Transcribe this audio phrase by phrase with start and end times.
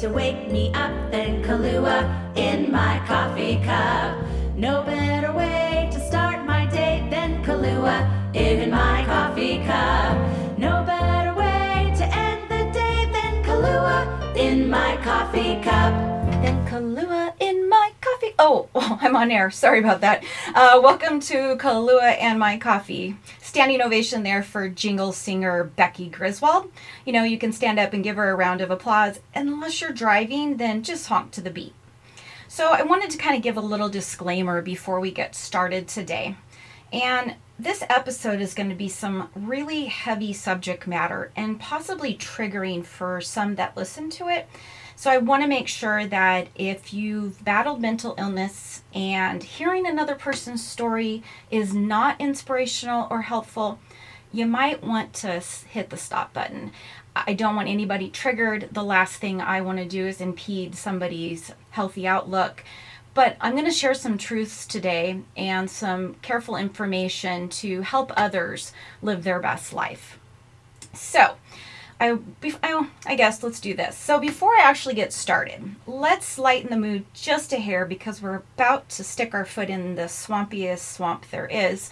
[0.00, 4.16] to wake me up than Kahlua in my coffee cup.
[4.56, 10.16] No better way to start my day than Kahlua in my coffee cup.
[10.56, 15.92] No better way to end the day than Kahlua in my coffee cup.
[16.40, 18.32] Then Kahlua in my coffee.
[18.38, 19.50] Oh, oh, I'm on air.
[19.50, 20.24] Sorry about that.
[20.54, 23.16] Uh, welcome to Kahlua and my coffee.
[23.50, 26.70] Standing ovation there for jingle singer Becky Griswold.
[27.04, 29.18] You know, you can stand up and give her a round of applause.
[29.34, 31.72] Unless you're driving, then just honk to the beat.
[32.46, 36.36] So I wanted to kind of give a little disclaimer before we get started today.
[36.92, 42.84] And this episode is going to be some really heavy subject matter and possibly triggering
[42.84, 44.48] for some that listen to it.
[45.00, 50.14] So I want to make sure that if you've battled mental illness and hearing another
[50.14, 53.78] person's story is not inspirational or helpful,
[54.30, 56.72] you might want to hit the stop button.
[57.16, 58.68] I don't want anybody triggered.
[58.72, 62.62] The last thing I want to do is impede somebody's healthy outlook.
[63.14, 68.74] But I'm going to share some truths today and some careful information to help others
[69.00, 70.18] live their best life.
[70.92, 71.36] So,
[72.00, 72.18] I,
[73.06, 73.96] I guess let's do this.
[73.96, 78.42] So, before I actually get started, let's lighten the mood just a hair because we're
[78.56, 81.90] about to stick our foot in the swampiest swamp there is.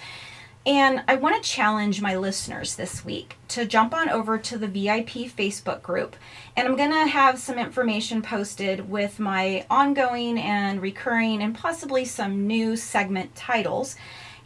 [0.67, 4.67] And I want to challenge my listeners this week to jump on over to the
[4.67, 6.14] VIP Facebook group.
[6.56, 12.05] And I'm going to have some information posted with my ongoing and recurring and possibly
[12.05, 13.97] some new segment titles.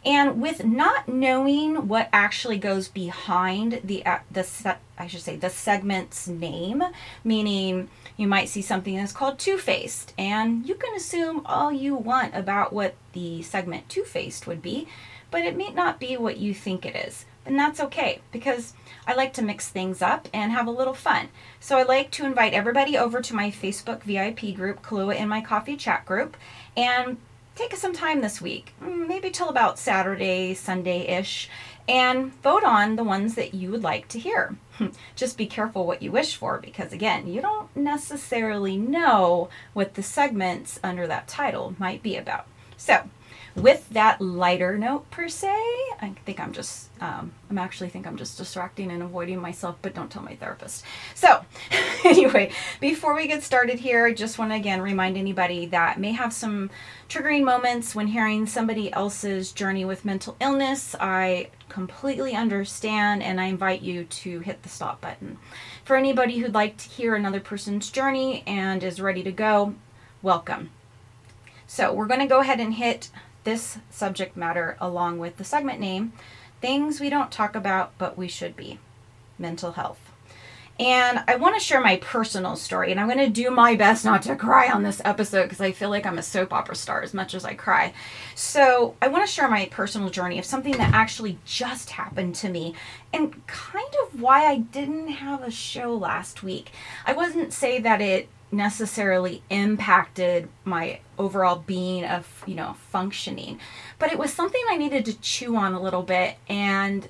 [0.05, 5.37] And with not knowing what actually goes behind the uh, the se- I should say
[5.37, 6.83] the segment's name,
[7.23, 11.95] meaning you might see something that's called Two Faced, and you can assume all you
[11.95, 14.87] want about what the segment Two Faced would be,
[15.31, 17.25] but it may not be what you think it is.
[17.45, 18.73] And that's okay because
[19.05, 21.29] I like to mix things up and have a little fun.
[21.59, 25.41] So I like to invite everybody over to my Facebook VIP group, Kahlua in My
[25.41, 26.37] Coffee chat group,
[26.77, 27.17] and
[27.55, 31.49] take some time this week, mm, maybe till about Saturday, Sunday ish,
[31.87, 34.55] and vote on the ones that you would like to hear.
[35.15, 40.03] Just be careful what you wish for because, again, you don't necessarily know what the
[40.03, 42.47] segments under that title might be about.
[42.77, 43.09] So,
[43.55, 45.53] with that lighter note per se,
[46.01, 49.93] I think I'm just, um, I'm actually think I'm just distracting and avoiding myself, but
[49.93, 50.83] don't tell my therapist.
[51.13, 51.45] So,
[52.03, 56.13] anyway, before we get started here, I just want to again remind anybody that may
[56.13, 56.71] have some
[57.09, 60.95] triggering moments when hearing somebody else's journey with mental illness.
[60.99, 65.37] I completely understand and I invite you to hit the stop button.
[65.85, 69.75] For anybody who'd like to hear another person's journey and is ready to go,
[70.23, 70.71] welcome.
[71.67, 73.09] So, we're going to go ahead and hit
[73.43, 76.13] this subject matter along with the segment name
[76.61, 78.79] things we don't talk about but we should be
[79.37, 79.99] mental health.
[80.79, 84.03] And I want to share my personal story, and I'm going to do my best
[84.03, 87.03] not to cry on this episode because I feel like I'm a soap opera star
[87.03, 87.93] as much as I cry.
[88.33, 92.49] So, I want to share my personal journey of something that actually just happened to
[92.49, 92.73] me
[93.13, 96.71] and kind of why I didn't have a show last week.
[97.05, 103.59] I wouldn't say that it necessarily impacted my overall being of you know functioning.
[103.99, 107.07] But it was something i needed to chew on a little bit and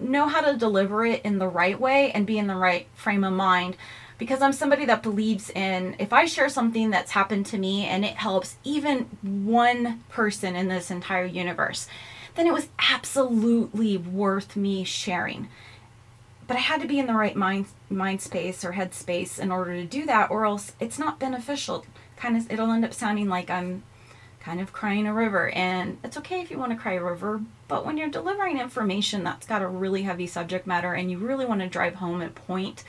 [0.00, 3.24] know how to deliver it in the right way and be in the right frame
[3.24, 3.76] of mind.
[4.18, 8.04] Because i'm somebody that believes in if i share something that's happened to me and
[8.04, 11.86] it helps even one person in this entire universe
[12.36, 15.48] then it was absolutely worth me sharing
[16.46, 19.50] but I had to be in the right mind mind space or head space in
[19.50, 21.84] order to do that, or else it's not beneficial.
[22.16, 23.82] Kind of, it'll end up sounding like I'm
[24.40, 27.40] kind of crying a river, and it's okay if you want to cry a river,
[27.66, 31.44] but when you're delivering information that's got a really heavy subject matter and you really
[31.44, 32.84] want to drive home a point,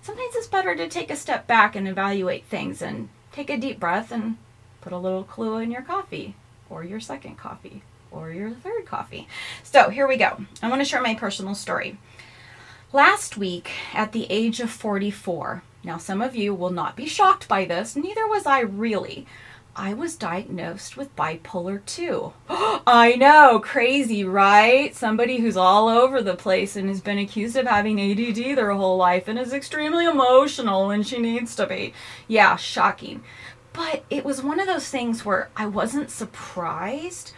[0.00, 3.78] sometimes it's better to take a step back and evaluate things and take a deep
[3.78, 4.38] breath and
[4.80, 6.34] put a little Kahlua in your coffee
[6.70, 9.28] or your second coffee or your third coffee.
[9.62, 10.44] So here we go.
[10.62, 11.98] I want to share my personal story.
[12.94, 17.48] Last week, at the age of 44, now some of you will not be shocked
[17.48, 19.26] by this, neither was I really.
[19.74, 22.34] I was diagnosed with bipolar 2.
[22.50, 24.94] I know, crazy, right?
[24.94, 28.98] Somebody who's all over the place and has been accused of having ADD their whole
[28.98, 31.94] life and is extremely emotional when she needs to be.
[32.28, 33.24] Yeah, shocking.
[33.72, 37.32] But it was one of those things where I wasn't surprised.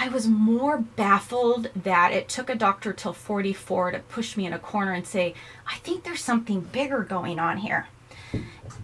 [0.00, 4.52] I was more baffled that it took a doctor till 44 to push me in
[4.52, 5.34] a corner and say,
[5.66, 7.88] I think there's something bigger going on here.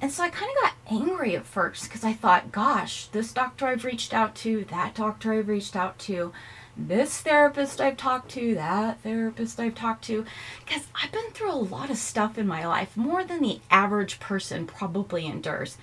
[0.01, 3.69] And so I kind of got angry at first because I thought, gosh, this doctor
[3.69, 6.33] I've reached out to, that doctor I've reached out to,
[6.77, 10.25] this therapist I've talked to, that therapist I've talked to,
[10.65, 14.19] because I've been through a lot of stuff in my life, more than the average
[14.19, 15.79] person probably endures.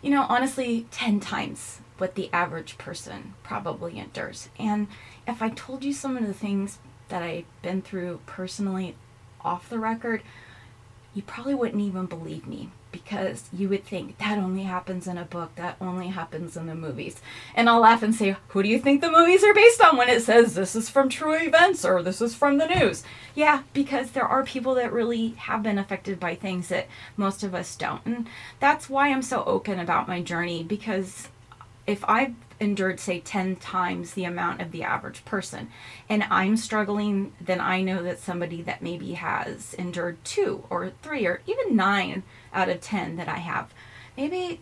[0.00, 4.48] You know, honestly, 10 times what the average person probably endures.
[4.58, 4.88] And
[5.24, 8.96] if I told you some of the things that I've been through personally
[9.42, 10.20] off the record,
[11.14, 15.24] you probably wouldn't even believe me because you would think that only happens in a
[15.24, 17.20] book, that only happens in the movies.
[17.54, 20.08] And I'll laugh and say, Who do you think the movies are based on when
[20.08, 23.04] it says this is from true events or this is from the news?
[23.36, 27.54] Yeah, because there are people that really have been affected by things that most of
[27.54, 28.04] us don't.
[28.04, 28.26] And
[28.58, 31.28] that's why I'm so open about my journey because
[31.86, 35.68] if I've endured, say, 10 times the amount of the average person,
[36.08, 41.26] and I'm struggling, then I know that somebody that maybe has endured two or three
[41.26, 42.22] or even nine
[42.54, 43.74] out of 10 that I have,
[44.16, 44.60] maybe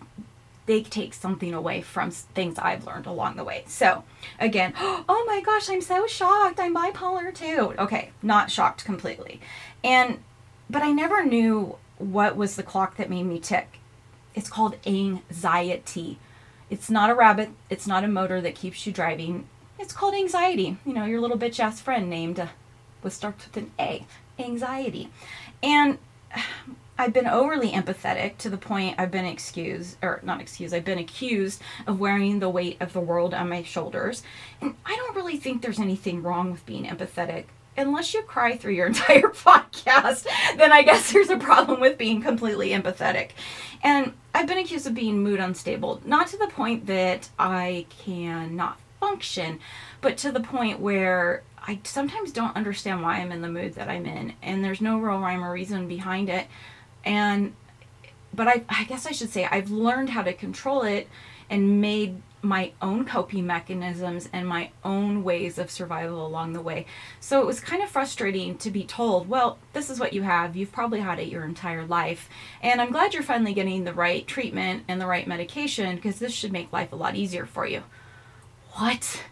[0.67, 3.65] they take something away from things I've learned along the way.
[3.67, 4.05] So,
[4.39, 6.59] again, oh my gosh, I'm so shocked.
[6.59, 7.75] I'm bipolar 2.
[7.79, 9.41] Okay, not shocked completely.
[9.85, 10.23] And,
[10.71, 13.79] but I never knew what was the clock that made me tick.
[14.35, 16.19] It's called anxiety
[16.71, 17.51] it's not a rabbit.
[17.69, 19.47] It's not a motor that keeps you driving.
[19.79, 20.77] It's called anxiety.
[20.87, 22.47] You know, your little bitch ass friend named uh,
[23.03, 24.07] was starts with an A.
[24.39, 25.11] Anxiety.
[25.63, 25.99] And
[26.99, 30.99] I've been overly empathetic to the point I've been excused, or not excused, I've been
[30.99, 34.23] accused of wearing the weight of the world on my shoulders.
[34.61, 37.47] And I don't really think there's anything wrong with being empathetic.
[37.77, 40.27] Unless you cry through your entire podcast,
[40.57, 43.31] then I guess there's a problem with being completely empathetic.
[43.83, 48.79] And I've been accused of being mood unstable, not to the point that I cannot
[49.01, 49.59] function,
[50.01, 53.89] but to the point where I sometimes don't understand why I'm in the mood that
[53.89, 56.47] I'm in, and there's no real rhyme or reason behind it.
[57.05, 57.55] And
[58.33, 61.09] but I, I guess I should say I've learned how to control it
[61.49, 66.87] and made my own coping mechanisms and my own ways of survival along the way.
[67.21, 70.57] So it was kind of frustrating to be told, well, this is what you have.
[70.57, 72.29] You've probably had it your entire life.
[72.63, 76.33] And I'm glad you're finally getting the right treatment and the right medication because this
[76.33, 77.83] should make life a lot easier for you.
[78.73, 79.23] What?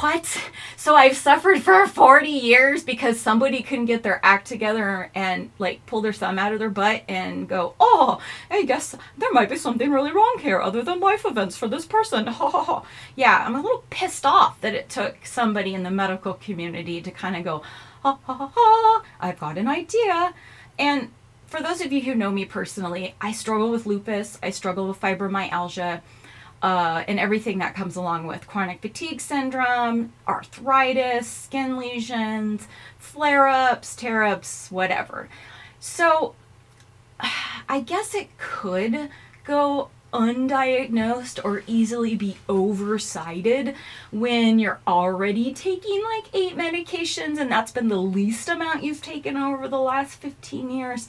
[0.00, 0.50] What?
[0.76, 5.84] So I've suffered for 40 years because somebody couldn't get their act together and like
[5.86, 8.20] pull their thumb out of their butt and go, oh,
[8.50, 11.86] I guess there might be something really wrong here other than life events for this
[11.86, 12.26] person.
[12.26, 12.86] Ha ha ha.
[13.16, 17.10] Yeah, I'm a little pissed off that it took somebody in the medical community to
[17.10, 17.62] kind of go,
[18.02, 20.34] ha ha ha ha, I've got an idea.
[20.78, 21.10] And
[21.46, 25.00] for those of you who know me personally, I struggle with lupus, I struggle with
[25.00, 26.02] fibromyalgia
[26.62, 32.66] uh, and everything that comes along with chronic fatigue syndrome, arthritis, skin lesions,
[32.98, 35.28] flare ups, tear ups, whatever.
[35.80, 36.34] So
[37.68, 39.10] I guess it could
[39.44, 43.74] go undiagnosed or easily be oversighted
[44.10, 49.36] when you're already taking like eight medications and that's been the least amount you've taken
[49.36, 51.08] over the last 15 years.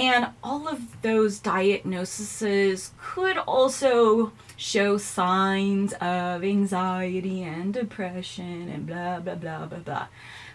[0.00, 9.20] And all of those diagnoses could also show signs of anxiety and depression and blah,
[9.20, 10.06] blah, blah, blah, blah.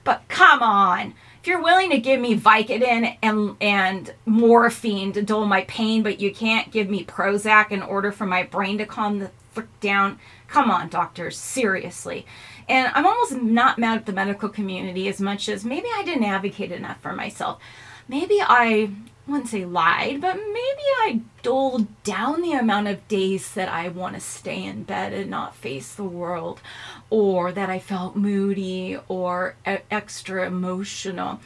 [0.04, 5.46] But come on, if you're willing to give me Vicodin and, and morphine to dull
[5.46, 9.20] my pain, but you can't give me Prozac in order for my brain to calm
[9.20, 12.26] the frick down, come on, doctors, seriously.
[12.68, 16.24] And I'm almost not mad at the medical community as much as maybe I didn't
[16.24, 17.62] advocate enough for myself.
[18.08, 18.90] Maybe I
[19.28, 23.88] I wouldn't say lied, but maybe I doled down the amount of days that I
[23.88, 26.62] want to stay in bed and not face the world,
[27.10, 31.40] or that I felt moody or extra emotional.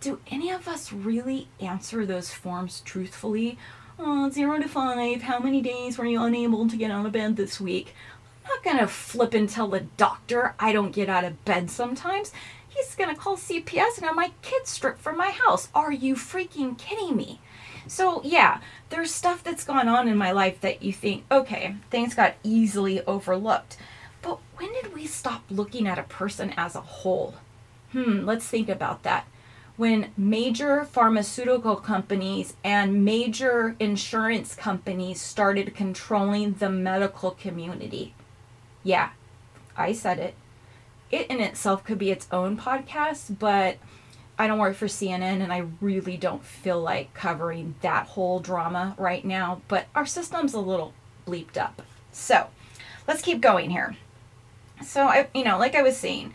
[0.00, 3.56] Do any of us really answer those forms truthfully?
[3.98, 7.36] Oh, zero to five, how many days were you unable to get out of bed
[7.36, 7.94] this week?
[8.44, 12.32] I'm not gonna flip and tell the doctor I don't get out of bed sometimes
[12.74, 15.68] he's gonna call CPS and have my kids stripped from my house.
[15.74, 17.40] Are you freaking kidding me?
[17.86, 18.60] So, yeah,
[18.90, 23.04] there's stuff that's gone on in my life that you think, okay, things got easily
[23.06, 23.76] overlooked.
[24.22, 27.34] But when did we stop looking at a person as a whole?
[27.90, 29.26] Hmm, let's think about that.
[29.76, 38.14] When major pharmaceutical companies and major insurance companies started controlling the medical community.
[38.84, 39.10] Yeah,
[39.76, 40.34] I said it
[41.12, 43.76] it in itself could be its own podcast, but
[44.38, 48.94] I don't work for CNN and I really don't feel like covering that whole drama
[48.98, 49.60] right now.
[49.68, 50.94] But our system's a little
[51.26, 51.82] bleeped up.
[52.10, 52.48] So
[53.06, 53.96] let's keep going here.
[54.82, 56.32] So, I, you know, like I was saying,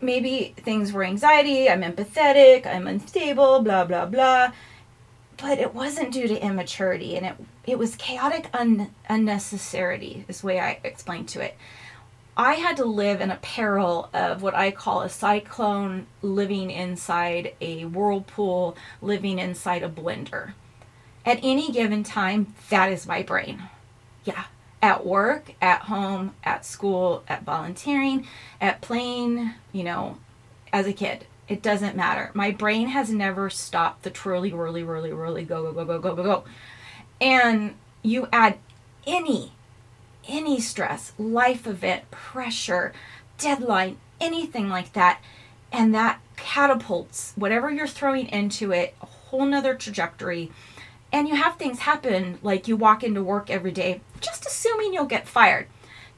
[0.00, 4.52] maybe things were anxiety, I'm empathetic, I'm unstable, blah, blah, blah.
[5.36, 7.34] But it wasn't due to immaturity and it,
[7.66, 11.56] it was chaotic un- unnecessity, is the way I explained to it
[12.36, 17.54] I had to live in a peril of what I call a cyclone living inside
[17.60, 20.54] a whirlpool, living inside a blender.
[21.24, 23.62] At any given time, that is my brain.
[24.24, 24.44] Yeah.
[24.82, 28.26] At work, at home, at school, at volunteering,
[28.60, 30.18] at playing, you know,
[30.72, 31.26] as a kid.
[31.48, 32.30] It doesn't matter.
[32.34, 36.14] My brain has never stopped the twirly, whirly, whirly, whirly, go, go, go, go, go,
[36.16, 36.44] go, go.
[37.20, 38.58] And you add
[39.06, 39.52] any
[40.28, 42.92] any stress, life event, pressure,
[43.38, 45.20] deadline, anything like that,
[45.72, 50.50] and that catapults whatever you're throwing into it a whole nother trajectory.
[51.12, 55.04] And you have things happen like you walk into work every day, just assuming you'll
[55.04, 55.68] get fired.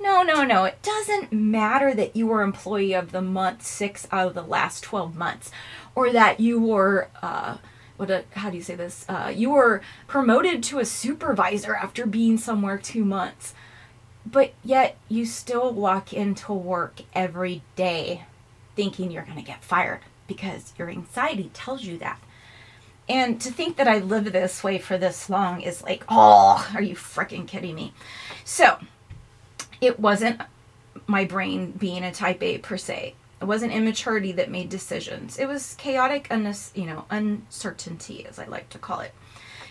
[0.01, 0.65] No, no, no.
[0.65, 4.83] It doesn't matter that you were employee of the month six out of the last
[4.83, 5.51] 12 months,
[5.95, 7.59] or that you were, uh,
[7.97, 9.07] what, a, how do you say this?
[9.09, 13.55] Uh, you were promoted to a supervisor after being somewhere two months
[14.31, 18.25] but yet you still walk into work every day
[18.75, 22.21] thinking you're going to get fired because your anxiety tells you that.
[23.09, 26.83] And to think that I lived this way for this long is like, oh, are
[26.83, 27.93] you freaking kidding me?
[28.45, 28.79] So,
[29.81, 30.41] it wasn't
[31.07, 33.15] my brain being a type A per se.
[33.41, 35.39] It wasn't immaturity that made decisions.
[35.39, 39.15] It was chaotic, un- you know, uncertainty, as I like to call it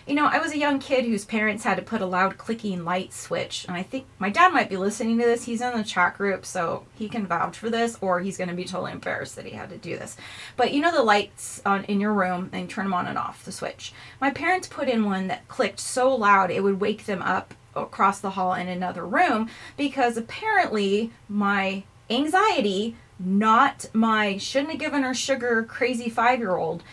[0.08, 2.86] you know, I was a young kid whose parents had to put a loud clicking
[2.86, 3.66] light switch.
[3.68, 5.46] And I think my dad might be listening to this.
[5.46, 8.56] He's in the chat group, so he can vouch for this, or he's going to
[8.56, 10.16] be totally embarrassed that he had to do this.
[10.58, 13.44] But you know, the lights on in your room and turn them on and off,
[13.44, 13.94] the switch.
[14.22, 18.20] My parents put in one that clicked so loud it would wake them up across
[18.20, 25.14] the hall in another room because apparently my anxiety, not my shouldn't have given her
[25.14, 26.84] sugar crazy five year old,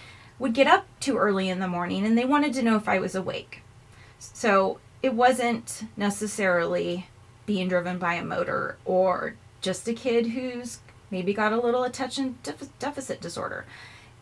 [0.43, 2.99] would get up too early in the morning and they wanted to know if I
[2.99, 3.63] was awake.
[4.19, 7.07] So it wasn't necessarily
[7.47, 10.81] being driven by a motor or just a kid who's
[11.13, 12.39] maybe got a little attention
[12.81, 13.67] deficit disorder.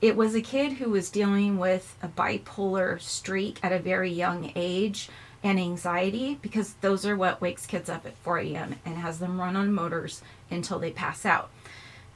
[0.03, 4.53] It was a kid who was dealing with a bipolar streak at a very young
[4.55, 5.09] age
[5.43, 8.77] and anxiety because those are what wakes kids up at 4 a.m.
[8.85, 11.49] and has them run on motors until they pass out.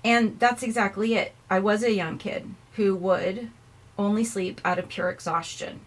[0.04, 1.32] And that's exactly it.
[1.48, 3.48] I was a young kid who would
[3.98, 5.80] only sleep out of pure exhaustion.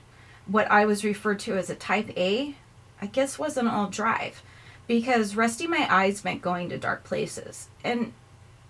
[0.46, 2.56] What I was referred to as a type A,
[3.02, 4.42] I guess wasn't all drive
[4.88, 7.68] because resting my eyes meant going to dark places.
[7.84, 8.14] And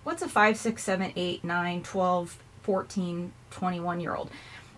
[0.04, 4.30] what's a 5, 6, 7, 8, 9, 12, 14, 21 year old?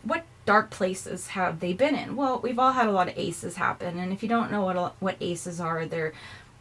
[0.03, 2.15] What dark places have they been in?
[2.15, 4.95] Well, we've all had a lot of ACEs happen, and if you don't know what
[4.99, 6.13] what ACEs are, they're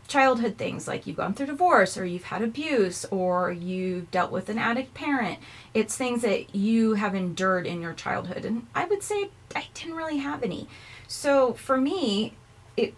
[0.09, 4.49] childhood things like you've gone through divorce or you've had abuse or you've dealt with
[4.49, 5.39] an addict parent.
[5.75, 8.45] It's things that you have endured in your childhood.
[8.47, 10.67] And I would say I didn't really have any.
[11.07, 12.33] So for me,
[12.77, 12.95] it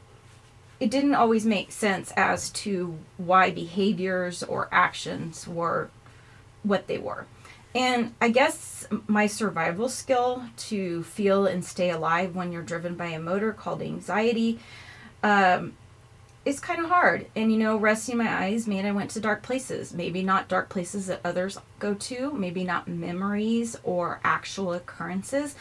[0.79, 5.91] it didn't always make sense as to why behaviors or actions were
[6.63, 7.27] what they were.
[7.75, 13.07] And I guess my survival skill to feel and stay alive when you're driven by
[13.07, 14.59] a motor called anxiety
[15.23, 15.75] um,
[16.45, 17.27] is kind of hard.
[17.37, 19.93] And you know, resting my eyes made I went to dark places.
[19.93, 25.55] Maybe not dark places that others go to, maybe not memories or actual occurrences.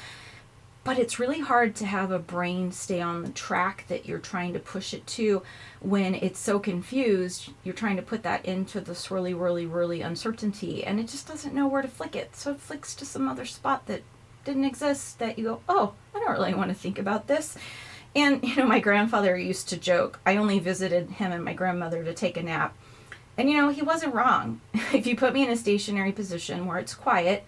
[0.85, 4.53] But it's really hard to have a brain stay on the track that you're trying
[4.53, 5.43] to push it to
[5.81, 7.51] when it's so confused.
[7.63, 11.53] You're trying to put that into the swirly, whirly, whirly uncertainty, and it just doesn't
[11.53, 12.35] know where to flick it.
[12.35, 14.03] So it flicks to some other spot that
[14.45, 17.57] didn't exist that you go, oh, I don't really want to think about this.
[18.15, 22.03] And, you know, my grandfather used to joke, I only visited him and my grandmother
[22.03, 22.75] to take a nap.
[23.37, 24.61] And, you know, he wasn't wrong.
[24.93, 27.45] if you put me in a stationary position where it's quiet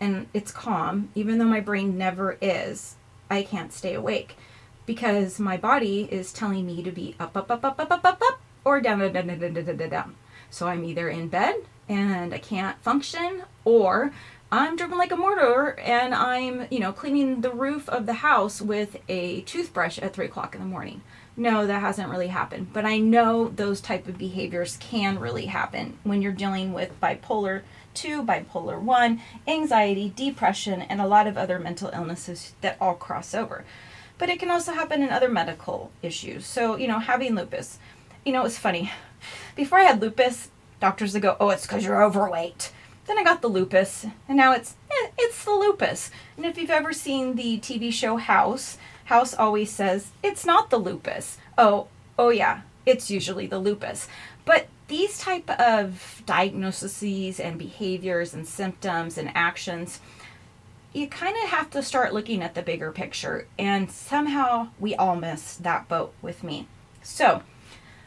[0.00, 2.96] and it's calm, even though my brain never is,
[3.30, 4.36] I can't stay awake
[4.86, 8.22] because my body is telling me to be up, up, up, up, up, up, up,
[8.22, 10.14] up, or down, down, down, down, down, down, down.
[10.50, 11.56] So I'm either in bed
[11.88, 14.12] and I can't function, or
[14.50, 18.62] I'm driven like a mortar and I'm, you know, cleaning the roof of the house
[18.62, 21.02] with a toothbrush at three o'clock in the morning.
[21.36, 22.72] No, that hasn't really happened.
[22.72, 27.60] But I know those type of behaviors can really happen when you're dealing with bipolar
[27.92, 33.34] 2, bipolar 1, anxiety, depression, and a lot of other mental illnesses that all cross
[33.34, 33.66] over.
[34.16, 36.46] But it can also happen in other medical issues.
[36.46, 37.78] So, you know, having lupus.
[38.24, 38.90] You know, it's funny.
[39.54, 40.48] Before I had lupus,
[40.80, 42.72] doctors would go, oh, it's because you're overweight
[43.08, 46.10] then I got the lupus, and now it's eh, it's the lupus.
[46.36, 50.76] And if you've ever seen the TV show House, House always says it's not the
[50.76, 51.38] lupus.
[51.56, 51.88] Oh,
[52.18, 54.08] oh yeah, it's usually the lupus.
[54.44, 60.00] But these type of diagnoses and behaviors and symptoms and actions,
[60.92, 63.46] you kind of have to start looking at the bigger picture.
[63.58, 66.66] And somehow we all miss that boat with me.
[67.02, 67.42] So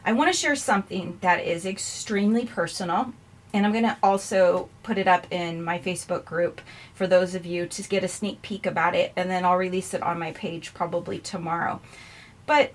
[0.04, 3.12] I want to share something that is extremely personal.
[3.54, 6.60] And I'm going to also put it up in my Facebook group
[6.94, 9.12] for those of you to get a sneak peek about it.
[9.14, 11.80] And then I'll release it on my page probably tomorrow.
[12.46, 12.72] But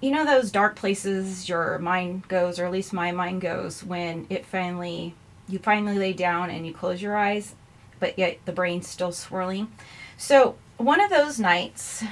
[0.00, 4.26] you know, those dark places your mind goes, or at least my mind goes, when
[4.28, 5.14] it finally,
[5.48, 7.54] you finally lay down and you close your eyes,
[7.98, 9.72] but yet the brain's still swirling.
[10.18, 12.02] So one of those nights,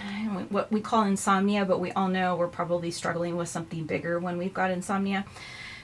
[0.49, 4.39] what we call insomnia, but we all know we're probably struggling with something bigger when
[4.39, 5.27] we've got insomnia.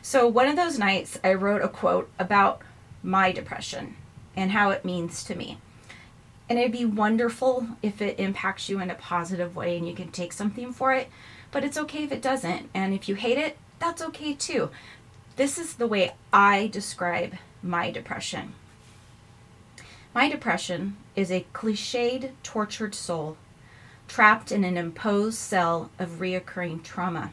[0.03, 2.63] So, one of those nights, I wrote a quote about
[3.03, 3.97] my depression
[4.37, 5.59] and how it means to me.
[6.49, 10.11] And it'd be wonderful if it impacts you in a positive way and you can
[10.11, 11.09] take something for it,
[11.51, 12.71] but it's okay if it doesn't.
[12.75, 14.71] And if you hate it, that's okay too.
[15.37, 18.55] This is the way I describe my depression.
[20.15, 23.37] My depression is a cliched, tortured soul
[24.11, 27.31] trapped in an imposed cell of reoccurring trauma,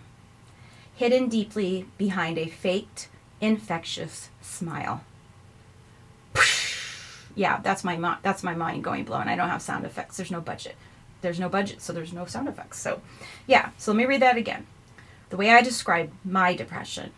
[0.97, 3.07] hidden deeply behind a faked,
[3.39, 5.03] infectious smile.
[7.35, 9.27] Yeah, that's my that's my mind going blown.
[9.27, 10.17] I don't have sound effects.
[10.17, 10.75] There's no budget.
[11.21, 12.79] There's no budget, so there's no sound effects.
[12.79, 13.01] So,
[13.45, 13.69] yeah.
[13.77, 14.65] So let me read that again.
[15.29, 17.11] The way I describe my depression: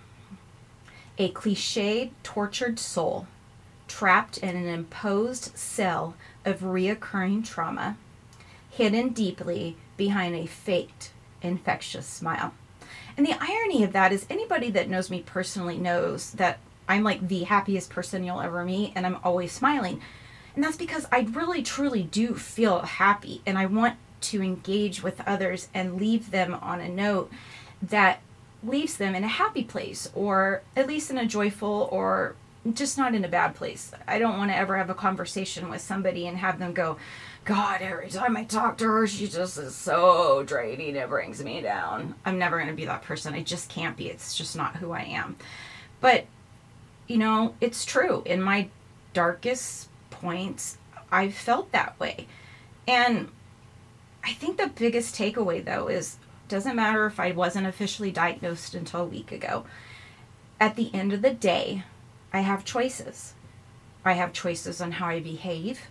[1.18, 3.28] a cliched, tortured soul
[3.88, 7.98] trapped in an imposed cell of reoccurring trauma,
[8.70, 12.54] hidden deeply behind a faked, infectious smile.
[13.20, 16.58] And the irony of that is anybody that knows me personally knows that
[16.88, 20.02] I'm like the happiest person you'll ever meet and I'm always smiling.
[20.56, 25.20] And that's because I really truly do feel happy and I want to engage with
[25.28, 27.30] others and leave them on a note
[27.82, 28.22] that
[28.64, 32.36] leaves them in a happy place or at least in a joyful or
[32.74, 33.92] just not in a bad place.
[34.08, 36.98] I don't want to ever have a conversation with somebody and have them go,
[37.46, 40.96] God, every time I talk to her, she just is so draining.
[40.96, 42.16] It brings me down.
[42.26, 43.34] I'm never going to be that person.
[43.34, 44.08] I just can't be.
[44.08, 45.36] It's just not who I am.
[46.02, 46.26] But,
[47.08, 48.24] you know, it's true.
[48.26, 48.68] In my
[49.14, 50.78] darkest points,
[51.12, 52.28] I've felt that way.
[52.88, 53.30] And
[54.24, 56.18] I think the biggest takeaway, though, is
[56.50, 59.66] doesn't matter if I wasn't officially diagnosed until a week ago.
[60.60, 61.84] At the end of the day,
[62.32, 63.34] I have choices.
[64.06, 65.88] I have choices on how I behave,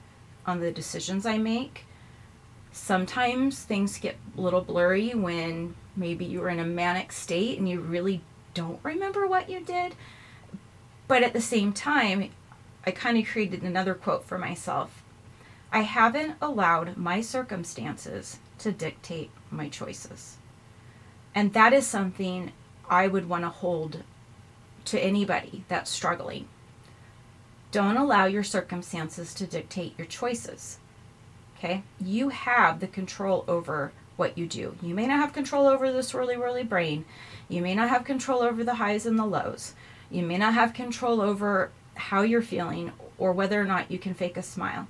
[0.46, 1.84] on the decisions I make.
[2.72, 7.68] Sometimes things get a little blurry when maybe you were in a manic state and
[7.68, 8.22] you really
[8.54, 9.94] don't remember what you did.
[11.06, 12.30] But at the same time,
[12.86, 15.02] I kind of created another quote for myself.
[15.72, 20.36] I haven't allowed my circumstances to dictate my choices.
[21.34, 22.52] And that is something
[22.88, 24.02] I would want to hold
[24.90, 26.48] to anybody that's struggling.
[27.70, 30.78] Don't allow your circumstances to dictate your choices.
[31.56, 31.82] Okay?
[32.00, 34.76] You have the control over what you do.
[34.82, 37.04] You may not have control over the swirly whirly brain.
[37.48, 39.74] You may not have control over the highs and the lows.
[40.10, 44.14] You may not have control over how you're feeling or whether or not you can
[44.14, 44.88] fake a smile.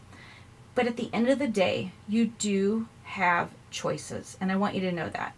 [0.74, 4.36] But at the end of the day, you do have choices.
[4.40, 5.34] And I want you to know that.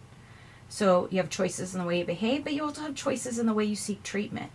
[0.71, 3.45] So you have choices in the way you behave, but you also have choices in
[3.45, 4.51] the way you seek treatment.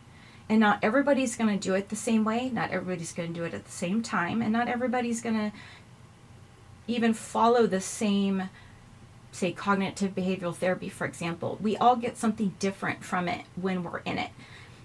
[0.49, 2.49] And not everybody's going to do it the same way.
[2.49, 4.41] Not everybody's going to do it at the same time.
[4.41, 5.53] And not everybody's going to
[6.87, 8.49] even follow the same,
[9.31, 11.59] say, cognitive behavioral therapy, for example.
[11.61, 14.31] We all get something different from it when we're in it.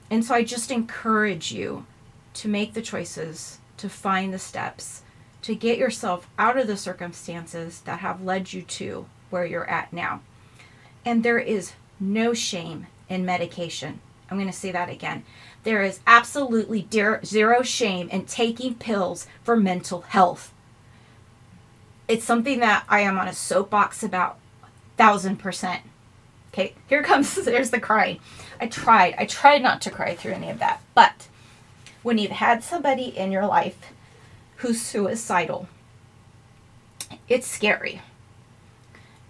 [0.10, 1.86] And so I just encourage you
[2.34, 5.04] to make the choices, to find the steps,
[5.44, 9.94] to get yourself out of the circumstances that have led you to where you're at
[9.94, 10.20] now.
[11.06, 14.00] And there is no shame in medication.
[14.30, 15.24] I'm going to say that again.
[15.64, 16.88] There is absolutely
[17.26, 20.54] zero shame in taking pills for mental health.
[22.08, 24.38] It's something that I am on a soapbox about,
[24.98, 25.82] thousand percent.
[26.54, 28.20] Okay, here comes, there's the crying.
[28.60, 30.82] I tried, I tried not to cry through any of that.
[30.94, 31.28] But
[32.04, 33.78] when you've had somebody in your life
[34.58, 35.68] who's suicidal,
[37.28, 38.02] it's scary.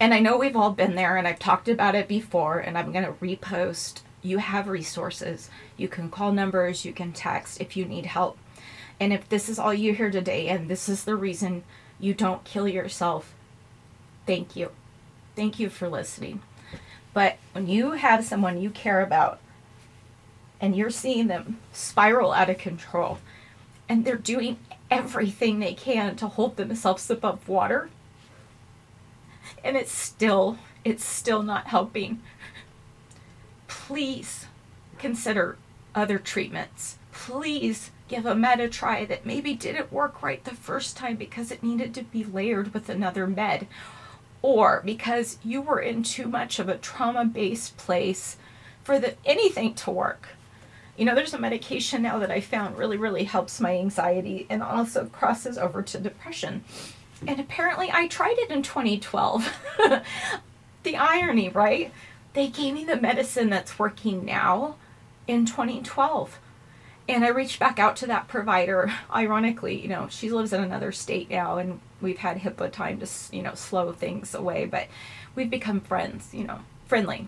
[0.02, 2.92] And I know we've all been there, and I've talked about it before, and I'm
[2.92, 4.02] going to repost.
[4.24, 5.48] You have resources.
[5.78, 8.40] You can call numbers, you can text if you need help.
[9.00, 11.64] And if this is all you hear today, and this is the reason
[12.00, 13.36] you don't kill yourself,
[14.26, 14.72] thank you.
[15.36, 16.42] Thank you for listening.
[17.14, 19.40] But when you have someone you care about
[20.60, 23.20] and you're seeing them spiral out of control
[23.88, 24.58] and they're doing
[24.90, 27.92] everything they can to hold themselves above water,
[29.64, 32.22] and it's still it's still not helping
[33.68, 34.48] please
[34.98, 35.58] consider
[35.94, 40.98] other treatments please give a med a try that maybe didn't work right the first
[40.98, 43.68] time because it needed to be layered with another med
[44.42, 48.38] or because you were in too much of a trauma based place
[48.84, 50.30] for the anything to work.
[50.98, 54.62] You know, there's a medication now that I found really, really helps my anxiety and
[54.62, 56.64] also crosses over to depression.
[57.28, 59.54] And apparently I tried it in 2012.
[60.84, 61.92] the irony, right?
[62.34, 64.76] They gave me the medicine that's working now
[65.28, 66.40] in 2012.
[67.08, 68.92] And I reached back out to that provider.
[69.14, 73.08] Ironically, you know, she lives in another state now and we've had HIPAA time to,
[73.36, 74.88] you know, slow things away, but
[75.36, 77.28] we've become friends, you know, friendly.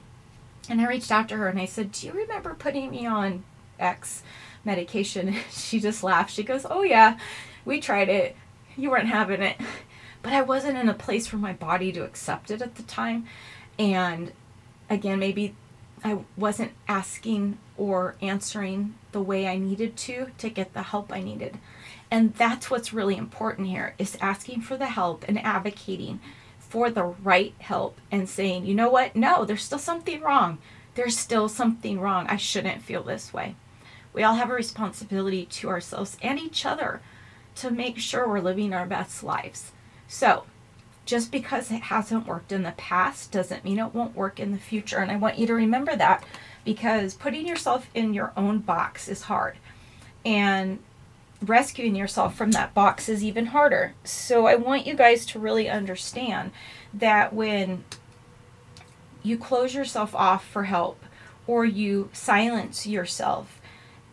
[0.70, 3.44] And I reached out to her and I said, Do you remember putting me on
[3.80, 4.24] X
[4.64, 5.36] medication?
[5.52, 6.32] She just laughed.
[6.32, 7.18] She goes, Oh, yeah,
[7.66, 8.36] we tried it.
[8.76, 9.58] You weren't having it.
[10.22, 13.26] But I wasn't in a place for my body to accept it at the time.
[13.78, 14.32] And
[14.90, 15.56] again, maybe
[16.04, 21.22] I wasn't asking or answering the way I needed to to get the help I
[21.22, 21.58] needed.
[22.10, 26.20] And that's what's really important here is asking for the help and advocating
[26.60, 29.16] for the right help and saying, you know what?
[29.16, 30.58] No, there's still something wrong.
[30.96, 32.28] There's still something wrong.
[32.28, 33.56] I shouldn't feel this way.
[34.14, 37.02] We all have a responsibility to ourselves and each other
[37.56, 39.72] to make sure we're living our best lives.
[40.08, 40.46] So,
[41.06, 44.58] just because it hasn't worked in the past doesn't mean it won't work in the
[44.58, 45.00] future.
[45.00, 46.24] And I want you to remember that
[46.64, 49.58] because putting yourself in your own box is hard.
[50.26, 50.80] And
[51.42, 53.96] rescuing yourself from that box is even harder.
[54.06, 56.52] So I want you guys to really understand
[56.94, 57.84] that when
[59.24, 61.04] you close yourself off for help
[61.48, 63.60] or you silence yourself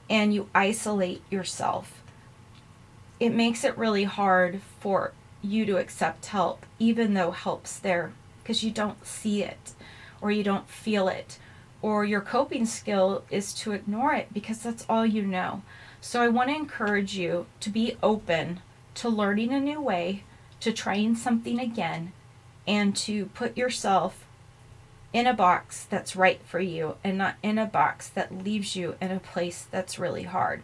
[0.08, 1.99] and you isolate yourself,
[3.20, 8.64] it makes it really hard for you to accept help, even though help's there, because
[8.64, 9.74] you don't see it
[10.20, 11.38] or you don't feel it,
[11.82, 15.62] or your coping skill is to ignore it because that's all you know.
[16.00, 18.60] So I want to encourage you to be open
[18.96, 20.24] to learning a new way,
[20.60, 22.12] to trying something again,
[22.66, 24.26] and to put yourself
[25.12, 28.94] in a box that's right for you and not in a box that leaves you
[29.00, 30.62] in a place that's really hard.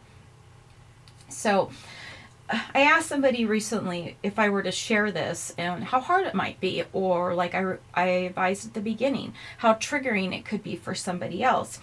[1.28, 1.70] So,
[2.48, 6.60] I asked somebody recently if I were to share this and how hard it might
[6.60, 10.94] be, or like I, I advised at the beginning, how triggering it could be for
[10.94, 11.80] somebody else.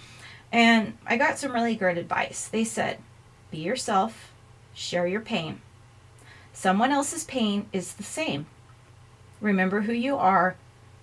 [0.52, 2.48] And I got some really great advice.
[2.48, 3.00] They said,
[3.52, 4.32] be yourself,
[4.74, 5.62] share your pain.
[6.54, 8.46] Someone else's pain is the same.
[9.42, 10.56] Remember who you are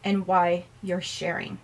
[0.02, 1.58] and why you're sharing.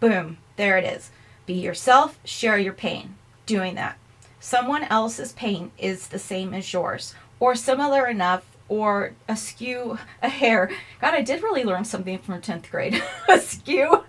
[0.00, 1.10] Boom, there it is.
[1.46, 3.16] Be yourself, share your pain.
[3.46, 3.99] Doing that
[4.40, 10.70] someone else's pain is the same as yours or similar enough or askew a hair.
[11.00, 13.02] God, I did really learn something from 10th grade.
[13.28, 14.04] askew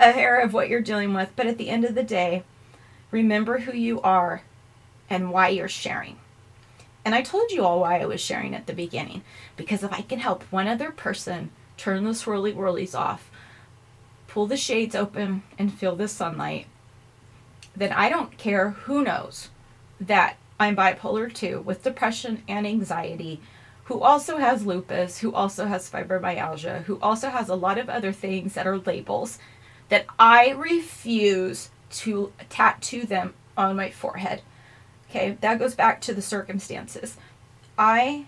[0.00, 1.30] a hair of what you're dealing with.
[1.36, 2.42] But at the end of the day,
[3.10, 4.42] remember who you are
[5.08, 6.16] and why you're sharing.
[7.04, 9.22] And I told you all why I was sharing at the beginning.
[9.54, 13.30] Because if I can help one other person turn the swirly whirlies off,
[14.26, 16.66] pull the shades open, and feel the sunlight,
[17.76, 19.50] then I don't care who knows
[20.00, 23.40] that I'm bipolar 2, with depression and anxiety,
[23.84, 28.12] who also has lupus, who also has fibromyalgia, who also has a lot of other
[28.12, 29.38] things that are labels
[29.88, 34.42] that I refuse to tattoo them on my forehead.
[35.08, 37.16] Okay, that goes back to the circumstances.
[37.78, 38.26] I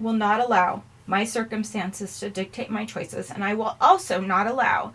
[0.00, 4.94] will not allow my circumstances to dictate my choices, and I will also not allow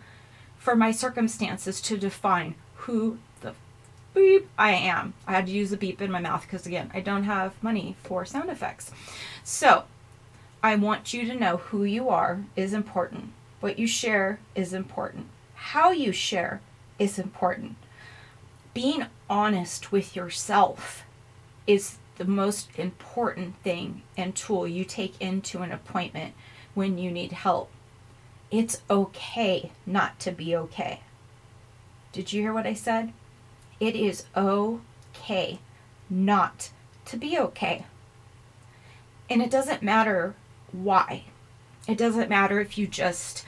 [0.56, 3.18] for my circumstances to define who
[4.18, 5.14] beep, I am.
[5.26, 7.96] I had to use a beep in my mouth because, again, I don't have money
[8.02, 8.90] for sound effects.
[9.44, 9.84] So,
[10.62, 13.32] I want you to know who you are is important.
[13.60, 15.28] What you share is important.
[15.54, 16.60] How you share
[16.98, 17.76] is important.
[18.74, 21.04] Being honest with yourself
[21.66, 26.34] is the most important thing and tool you take into an appointment
[26.74, 27.70] when you need help.
[28.50, 31.00] It's okay not to be okay.
[32.12, 33.12] Did you hear what I said?
[33.80, 35.60] It is okay
[36.10, 36.70] not
[37.06, 37.84] to be okay.
[39.30, 40.34] And it doesn't matter
[40.72, 41.24] why.
[41.86, 43.44] It doesn't matter if you just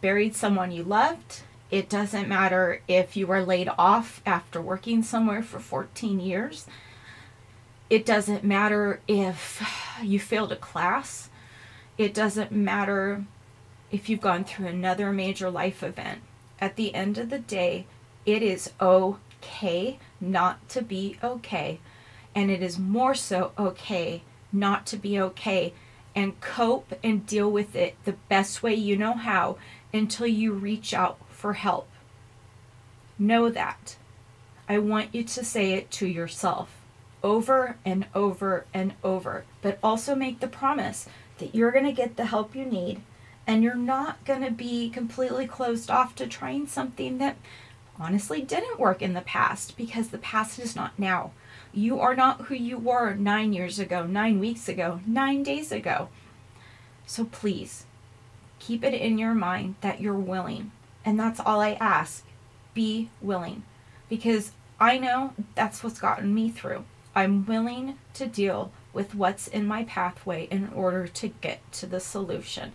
[0.00, 1.42] buried someone you loved.
[1.70, 6.66] It doesn't matter if you were laid off after working somewhere for 14 years.
[7.90, 9.62] It doesn't matter if
[10.02, 11.30] you failed a class.
[11.98, 13.24] It doesn't matter
[13.90, 16.20] if you've gone through another major life event.
[16.60, 17.86] At the end of the day,
[18.24, 21.80] it is okay okay not to be okay.
[22.34, 25.72] And it is more so okay not to be okay
[26.14, 29.56] and cope and deal with it the best way you know how
[29.92, 31.88] until you reach out for help.
[33.18, 33.96] Know that.
[34.68, 36.70] I want you to say it to yourself
[37.22, 42.16] over and over and over, but also make the promise that you're going to get
[42.16, 43.00] the help you need
[43.46, 47.36] and you're not going to be completely closed off to trying something that
[47.98, 51.32] honestly didn't work in the past because the past is not now.
[51.72, 56.08] You are not who you were nine years ago, nine weeks ago, nine days ago.
[57.06, 57.84] So please
[58.58, 60.72] keep it in your mind that you're willing.
[61.04, 62.24] And that's all I ask.
[62.72, 63.62] Be willing.
[64.08, 66.84] Because I know that's what's gotten me through.
[67.14, 72.00] I'm willing to deal with what's in my pathway in order to get to the
[72.00, 72.72] solution.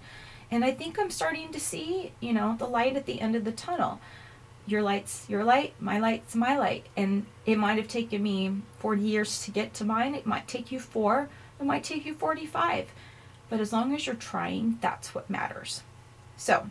[0.51, 3.45] And I think I'm starting to see, you know, the light at the end of
[3.45, 3.99] the tunnel
[4.67, 6.85] your light's your light, my light's my light.
[6.95, 10.15] And it might have taken me 40 years to get to mine.
[10.15, 12.89] It might take you four, it might take you 45.
[13.49, 15.81] But as long as you're trying, that's what matters.
[16.37, 16.69] So,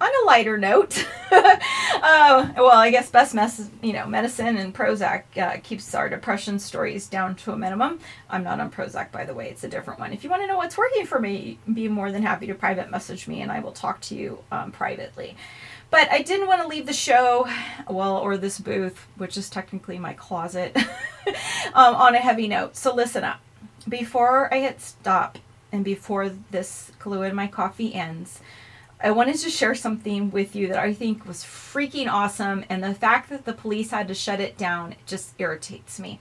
[0.00, 5.22] on a lighter note, uh, well, I guess best mess, you know, medicine and Prozac
[5.36, 8.00] uh, keeps our depression stories down to a minimum.
[8.28, 10.12] I'm not on Prozac, by the way; it's a different one.
[10.12, 12.90] If you want to know what's working for me, be more than happy to private
[12.90, 15.36] message me, and I will talk to you um, privately.
[15.90, 17.48] But I didn't want to leave the show,
[17.88, 20.76] well, or this booth, which is technically my closet,
[21.74, 22.76] um, on a heavy note.
[22.76, 23.40] So listen up.
[23.88, 25.38] Before I hit stop
[25.70, 28.40] and before this Kahlua in my coffee ends,
[29.00, 32.64] I wanted to share something with you that I think was freaking awesome.
[32.68, 36.18] And the fact that the police had to shut it down just irritates me.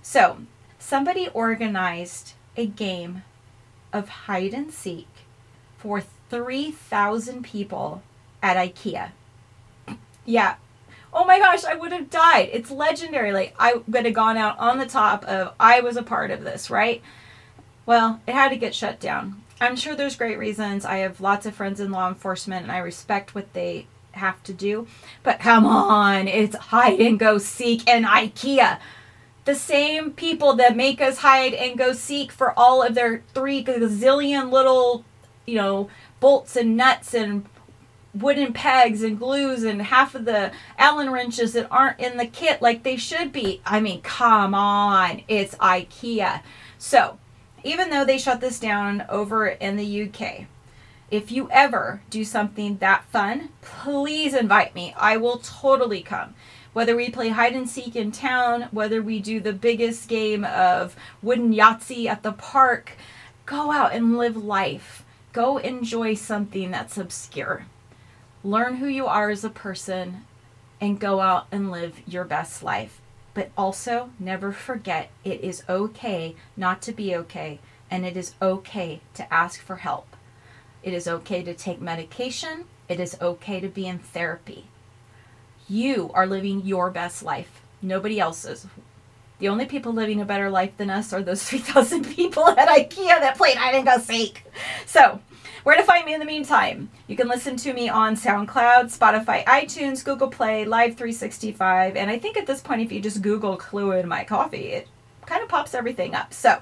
[0.00, 0.38] So,
[0.78, 3.22] somebody organized a game
[3.92, 5.08] of hide and seek
[5.76, 8.02] for 3,000 people
[8.44, 9.10] at IKEA.
[10.26, 10.56] Yeah.
[11.14, 12.50] Oh my gosh, I would have died.
[12.52, 13.32] It's legendary.
[13.32, 16.44] Like, I would have gone out on the top of, I was a part of
[16.44, 17.00] this, right?
[17.86, 19.42] Well, it had to get shut down.
[19.60, 20.84] I'm sure there's great reasons.
[20.84, 24.52] I have lots of friends in law enforcement and I respect what they have to
[24.52, 24.88] do.
[25.22, 28.78] But come on, it's hide and go seek in IKEA.
[29.46, 33.64] The same people that make us hide and go seek for all of their three
[33.64, 35.04] gazillion little,
[35.46, 35.88] you know,
[36.20, 37.46] bolts and nuts and
[38.14, 42.62] wooden pegs and glues and half of the Allen wrenches that aren't in the kit
[42.62, 43.60] like they should be.
[43.66, 46.42] I mean, come on, it's IKEA.
[46.78, 47.18] So,
[47.64, 50.46] even though they shut this down over in the UK,
[51.10, 54.94] if you ever do something that fun, please invite me.
[54.96, 56.34] I will totally come.
[56.72, 60.96] Whether we play hide and seek in town, whether we do the biggest game of
[61.22, 62.92] wooden Yahtzee at the park,
[63.46, 65.04] go out and live life.
[65.32, 67.66] Go enjoy something that's obscure
[68.44, 70.24] learn who you are as a person,
[70.80, 73.00] and go out and live your best life.
[73.32, 77.58] But also, never forget it is okay not to be okay,
[77.90, 80.14] and it is okay to ask for help.
[80.82, 82.66] It is okay to take medication.
[82.88, 84.66] It is okay to be in therapy.
[85.68, 88.66] You are living your best life, nobody else's.
[89.38, 93.20] The only people living a better life than us are those 3,000 people at IKEA
[93.20, 94.44] that played hide and go seek.
[94.86, 95.20] So,
[95.64, 96.90] where to find me in the meantime?
[97.08, 102.18] You can listen to me on SoundCloud, Spotify, iTunes, Google Play, Live 365, and I
[102.18, 104.88] think at this point, if you just Google Kahlua in my coffee, it
[105.26, 106.32] kind of pops everything up.
[106.32, 106.60] So,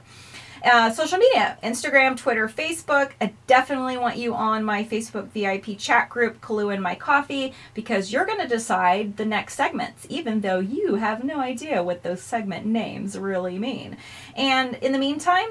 [0.64, 3.10] uh, social media Instagram, Twitter, Facebook.
[3.20, 8.12] I definitely want you on my Facebook VIP chat group, Kahlua and My Coffee, because
[8.12, 12.22] you're going to decide the next segments, even though you have no idea what those
[12.22, 13.96] segment names really mean.
[14.36, 15.48] And in the meantime,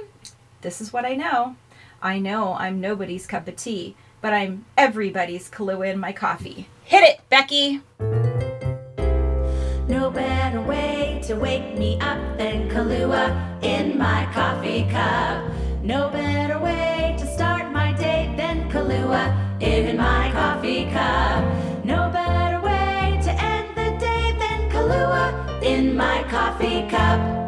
[0.62, 1.58] this is what I know.
[2.04, 6.68] I know I'm nobody's cup of tea, but I'm everybody's Kahlua in my coffee.
[6.84, 7.82] Hit it, Becky!
[9.88, 15.52] No better way to wake me up than Kahlua in my coffee cup.
[15.84, 21.44] No better way to start my day than Kahlua in my coffee cup.
[21.86, 27.41] No better way to end the day than Kahlua in my coffee cup.